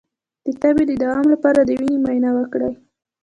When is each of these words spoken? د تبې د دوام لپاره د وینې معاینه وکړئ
د 0.45 0.47
تبې 0.61 0.83
د 0.87 0.91
دوام 1.01 1.25
لپاره 1.33 1.59
د 1.63 1.69
وینې 1.79 1.97
معاینه 2.03 2.29
وکړئ 2.37 2.73